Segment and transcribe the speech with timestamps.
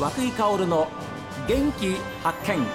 [0.00, 0.88] 和久井薫の
[1.46, 2.66] 元気発見。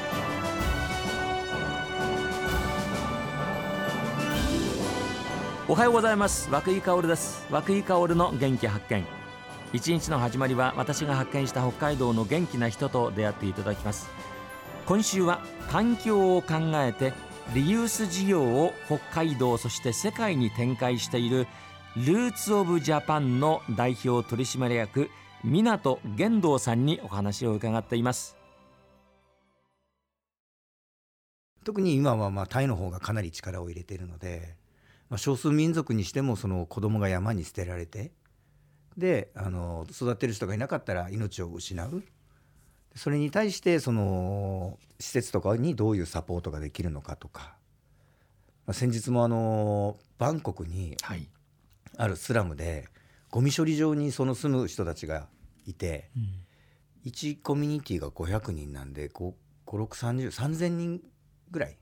[5.68, 6.52] おはようございます。
[6.52, 7.48] 和久井薫です。
[7.50, 9.04] 和久井薫の元気発見。
[9.74, 14.08] 一日の始まりは私が発見した北海道の元気な人と出会っていただきます。
[14.86, 17.12] 今週は環境を考えて
[17.56, 21.48] リユース事業を北海道そして世界に展開している
[21.98, 25.10] ルーツオブジャパンの代表取締役
[25.44, 28.38] 港玄道さんにお話を伺っています。
[31.64, 34.56] 特に今はまあタイの方がかなり力を入れているので、
[35.10, 38.12] まあ、少数民族にしてもその子供が山に捨てられて
[38.98, 42.04] であの育てる人がいなかったら命を失う。
[42.96, 47.56] それに対してその施設とかにどういうサポートができるのかとか、
[48.66, 50.96] まあ、先日もあのバンコクに
[51.98, 52.88] あるスラムで
[53.36, 55.28] ゴミ処理場にその住む人たちが
[55.66, 61.02] いて、うん、1コミュニティが500人なんで56303000人
[61.52, 61.78] ぐらい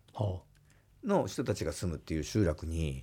[1.06, 3.02] の人たちが住むっていう集落に、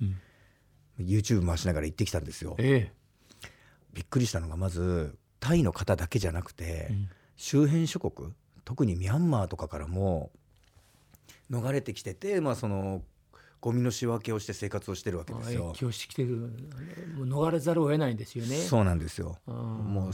[0.98, 2.56] うん、YouTube 回しながら行ってきたんですよ。
[2.58, 3.48] ええ、
[3.92, 8.32] びっくりしたのがまずタイの方だけじゃなくて、うん、周辺諸国
[8.64, 10.32] 特にミャンマーとかからも
[11.52, 13.02] 逃れてきてて、まあ、その
[13.60, 15.68] ゴミの仕分けをして生活をしてるわけですよ。
[15.68, 16.50] 影響してきてる
[17.18, 18.56] 逃れざるを得ないんですよね。
[18.56, 19.38] そうなんですよ。
[19.46, 20.12] もう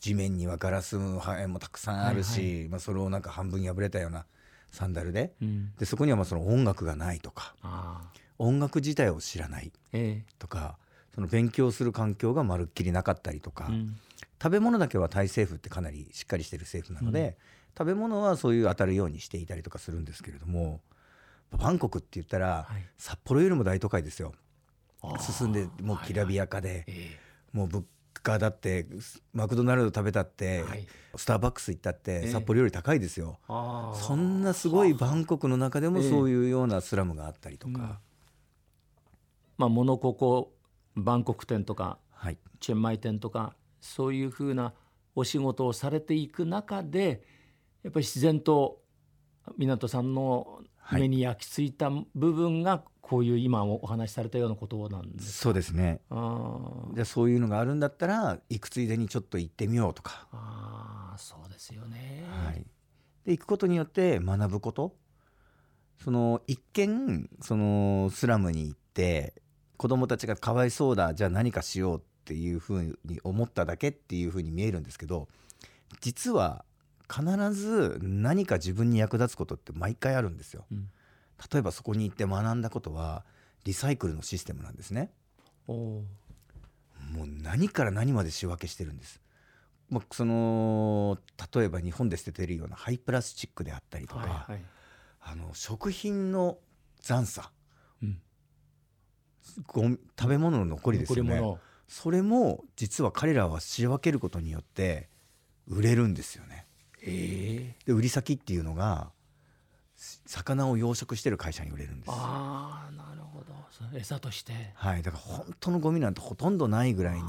[0.00, 4.26] 地面にはガラスの破片もたくさんあるし、はいはい、まあ、それをなんか半分破れたような
[4.70, 5.34] サンダルで。
[5.40, 7.54] うん、でそこにはまあその音楽がないとか。
[8.38, 9.72] 音楽自体を知らない
[10.38, 13.96] とか、えー、その勉強する環境がまるっきりなかったりとか、うん、
[14.42, 17.34] 食べ物だけはタイ政府ってかなりしっかりしてる政府なので、うん、
[17.78, 20.80] 食べ物はそういう当たるようにしていたりとかするんですけれども
[21.58, 24.32] バンコクって言ったら、はい、札幌よりも大都会ですよ。
[25.20, 26.86] 進んでもうきらびやかで、
[27.52, 27.84] もう物
[28.22, 28.86] 価だって
[29.32, 38.00] マクドナルド食べたって、はい、スターバックス行ったって札幌より高いですよ、えー、そんなすごいバンコクの中でもそういうようなスラムがあったりとか、
[39.58, 40.52] まあモノココ
[40.96, 44.72] バンコク店とか、はい、チェンマイ店とかそういうふうな
[45.14, 47.22] お仕事をされていく中で
[47.82, 48.80] やっぱり自然と
[49.58, 50.60] 湊さんの
[50.92, 56.00] 目に焼き付いた部分がこういう今お話しされたようなことなんですそうですね。
[56.94, 60.26] じゃそういうのがあるんだったら行くついでにちょっと行ってみようとか。
[60.32, 62.64] あそうですよね、はい、
[63.24, 64.96] で行くことによって学ぶこと。
[66.02, 69.34] その一見そのスラムに行って
[69.76, 75.28] 子供たちがかわいそうだじゃあ何かしようっていうふうに思っただけっていうふうに見えるんですけど
[76.00, 76.64] 実は
[77.14, 80.64] 必ず何か自分に役立つことって毎回あるんですよ。
[80.72, 80.88] うん、
[81.52, 83.24] 例えばそこに行って学んだことは
[83.64, 85.12] リサイクルのシステムなんですね。
[87.12, 89.20] もう何から何まで仕分けしてるんです。
[89.90, 91.18] まあ、その
[91.54, 94.62] 例えば日本で捨ててるような廃プラスチックであったりとか、はいはい、
[95.20, 96.58] あの食品の
[97.00, 97.50] 残渣、
[98.02, 98.20] うん、
[99.54, 105.10] 食べ物の残りですよねそれも実は彼らは仕分けることによって
[105.68, 106.63] 売れるんですよね。
[107.06, 109.10] えー、で売り先っていうのが
[110.26, 112.10] 魚を養殖してる会社に売れるんです。
[112.10, 113.54] ああなるほど。
[113.96, 114.52] 餌として。
[114.74, 115.02] はい。
[115.02, 117.22] だから本当のゴミなんてほとんどないぐらいに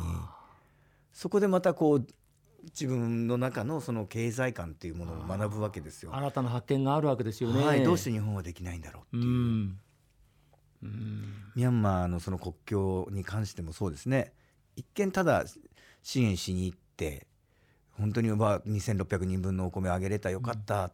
[1.13, 2.07] そこでまたこう
[2.65, 6.15] 自分の中のその経済観っていうものを学ぶわけですよ。
[6.15, 9.79] 新たな発見があるわけですよね、はい、どうして日本はできないんだろうっていう、うん。
[10.83, 14.33] うん、ミャンマーのその国境に関してもそうですね。
[14.75, 15.45] 一見ただ
[16.03, 17.27] 支援しに行って
[17.99, 20.89] 本当にまあ2600人分のお米あげれたよかった、うん、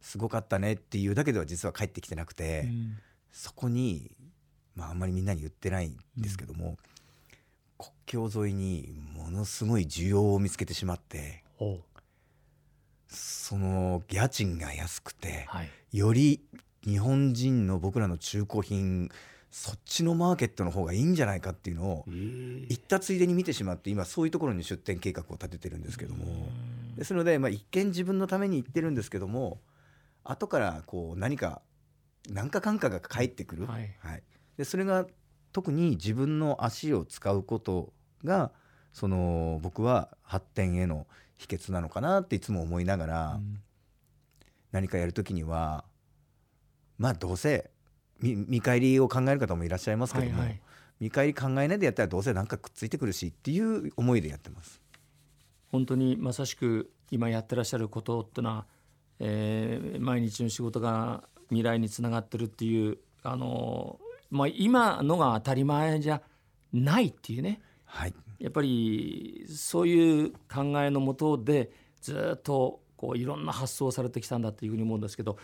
[0.00, 2.98] すごかったねっていうだけでは実は帰ってきてなくて、うん、
[3.32, 4.10] そこに、
[4.74, 6.76] まあ、あんまりみんなに言ってないんですけども、
[7.78, 11.44] 国境沿いにものすごい需要を見つけてしまって
[13.08, 16.42] その家賃が安くて、はい、より
[16.84, 19.10] 日本人の僕らの中古品
[19.50, 26.24] そっちのマーケットの方がいいんじゃないかっていうのを行ったついでに見てしまって今そういうところに出店計画を立ててるんですけども。
[26.96, 29.60] ですのでまあ一見自分のために行ってるんですけども
[30.24, 31.60] 後からこう何か
[32.28, 34.22] 何か感化が返ってくる、はい、はい、
[34.56, 35.06] でそれが
[35.52, 37.92] 特に自分の足を使うこと
[38.24, 38.50] が
[38.92, 41.06] その僕は発展への
[41.36, 43.40] 秘訣なのかなっていつも思いながら、
[44.72, 45.84] 何かやる時には
[46.98, 47.70] まあどうせ
[48.20, 50.60] 見返りを考える方もいらっしゃいますけども、はいはい、
[51.00, 54.80] 見返り考えないでやったらどうせ何かくっついてくるしっていう思いでやってます。
[55.70, 58.66] 本当にまさしく今やってらっしゃることってのは、
[59.18, 63.98] えー、毎日の仕事が未来につながってるっていうあの、
[64.30, 66.22] まあ、今のが当たり前じゃ
[66.72, 71.70] ないっていうね、はい、やっぱりそういう考えのもとで
[72.00, 75.36] ずっとこういろんな発想をされてきたんだというふうに思うんですけど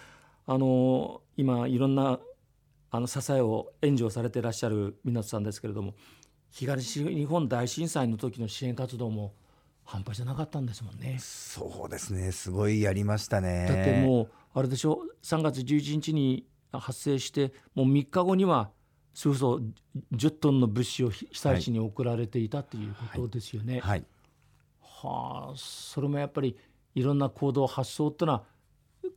[0.47, 2.19] あの今いろんな
[2.95, 5.95] あの支えを援助をされていらっしゃる湊さんですけれども
[6.51, 9.33] 東日本大震災の時の支援活動も
[9.83, 11.17] 半端じゃなかったんですもんね。
[11.19, 12.31] そうですね。
[12.31, 13.67] すごいやりましたね。
[13.67, 18.71] だってもうあれでしょ？3月11日に発生してもう3日後には
[19.15, 19.65] そうそう
[20.15, 23.81] 10トンの物資を被災地に送られていたということですよね。
[23.81, 24.05] はい、はい。
[24.83, 26.57] はあそれもやっぱり
[26.95, 28.45] いろんな行動発想っていうのは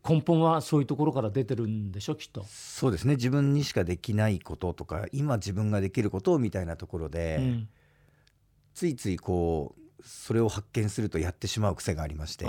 [0.07, 2.45] 根本はそういうところから出てるんでしょきっと。
[2.47, 3.15] そうですね。
[3.15, 7.69] 自分にしかできないこととか今自分ができることみたいなところで、うん。
[8.75, 12.45] ついついこうそれを発見するとやってしまう癖がありまして。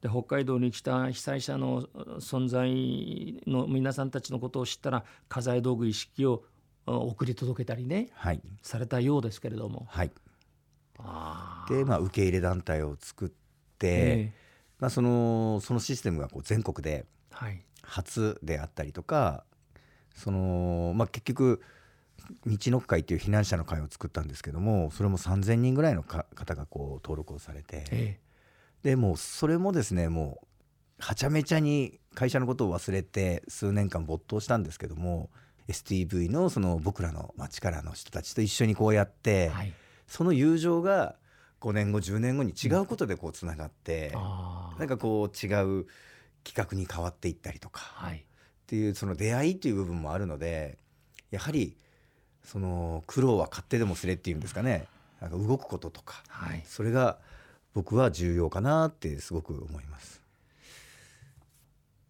[0.00, 1.82] で北海道に来た被災者の
[2.20, 6.44] 存在の皆さんたちのことを知ったら家財道具一式を
[6.86, 8.40] あ送り届けたりねはい。
[8.62, 9.86] されたようですけれども。
[9.88, 10.12] はい。
[11.68, 13.34] で、まあ、受け入れ団体を作って、
[13.80, 14.47] ええ
[14.78, 17.62] まあ、そのそのシステムがこう全国ではい。
[17.82, 19.44] 初であったりとか
[20.14, 21.62] その、まあ、結局
[22.46, 28.18] 道の会っていう避難者の会を作ったんですけどもそれも3,000人ぐらいのか方がこう登録をされて、え
[28.82, 30.46] でもうそれもですねもう
[30.98, 35.30] はちゃめちゃに会社のことを忘れて数年間没頭したんですけども
[35.68, 39.72] STV のその僕らの町からの人たちと一緒にこうやって、えはい。
[40.06, 41.16] その友情が
[41.60, 45.48] 5年後10年後に違うことでこうつながって、ああなんかこう違
[45.80, 45.86] う
[46.44, 48.18] 企画に変わっていったりとかはい。
[48.18, 48.20] っ
[48.66, 50.76] ていうその出会いっていう部分もあるので
[51.30, 51.76] やはり
[52.44, 54.86] その苦労は買ってでもすれっていうんですかね。
[55.20, 56.62] なんか動くこととかはい。
[56.66, 57.18] それが
[57.74, 60.22] 僕は重要かなってすごく思います。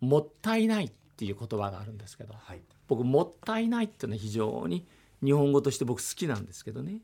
[0.01, 4.87] もったいないっていう言葉があるんですけどはい、僕もったいないっていうのは非常に
[5.25, 7.01] 日本語として僕好きなんですけどね。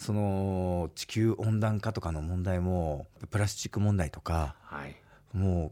[0.00, 4.96] その地球温暖化とかの問題もプラスチック問題とかはい。
[5.34, 5.70] も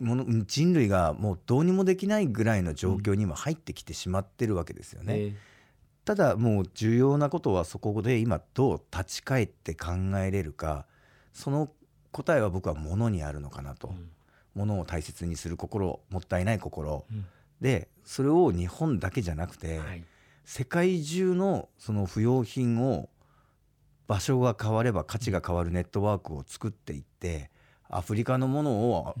[0.00, 5.14] うもの人類がもうどうにもできないぐらいの状況に今入ってきてしまってるわけですよね。
[5.16, 5.32] え
[6.04, 10.86] ただもう重要なことはそこで今どう立ち返って考えれるか
[11.32, 11.68] その
[12.12, 14.10] 答えは僕は物にあるのかなと、えうん。
[14.54, 17.04] 物を大切にする心もったいない心。
[17.08, 17.24] うん。
[17.60, 20.04] でそれを日本だけじゃなくて、はい。
[20.44, 23.08] 世界中のその不要品を
[24.06, 27.50] 場所が変われば価値が変わるネットワークを作っていって
[27.88, 29.14] アフリカのものを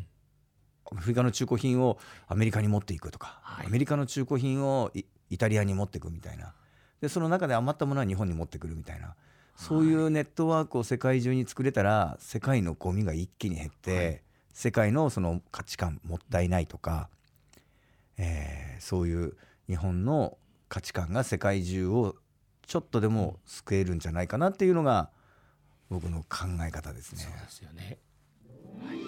[0.94, 1.98] アフリカの中古品を
[2.28, 3.66] アメリカに持っていくとか、はい。
[3.66, 6.54] アメリカの中古品をイイタリアに持っていくみたいな。
[7.00, 9.14] でその中で余ったものは日本に持ってくるみたいな。
[9.56, 14.22] そういうネットワークを世界中に作れたら世界のゴミが一気に減って、はい。
[14.52, 17.08] 世界のその価値観もったいないとか、
[18.16, 19.36] えーそういう
[19.68, 20.36] 日本の
[20.68, 22.14] 価値観が世界中を
[22.66, 25.10] ちょっとでも救えるんじゃないかなっていうのが
[25.88, 27.32] 僕の考え方ですねそう。
[27.32, 27.98] ですよね。
[28.86, 28.98] はい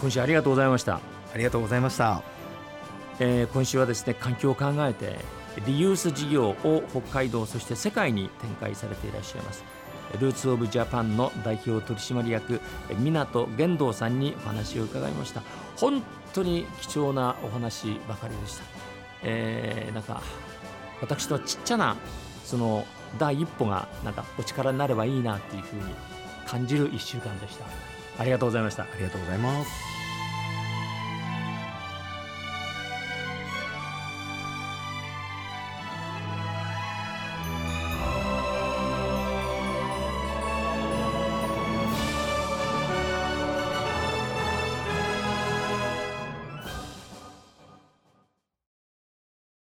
[0.00, 0.96] 今週ありがとうございました。
[0.96, 2.22] ありがとうございました。
[3.18, 5.16] えー今週はですね環境を考えて
[5.66, 9.64] リユース事業を北海道そして世界に展開されていらっしゃいます
[10.18, 15.42] ルーツ・オブ・ジャパンの代表取締役え湊玄道さんにお話を伺いました
[15.76, 18.64] 本当に貴重なお話ばかりでした、
[19.22, 20.22] えーなんか
[21.00, 21.96] 私のちっちゃな
[22.44, 22.86] その
[23.18, 25.82] 第一歩がなんかお力になればいいなっていうふうに
[26.46, 27.64] 感じる1週間でした
[28.18, 29.89] ありがとうございましたありがとうございます。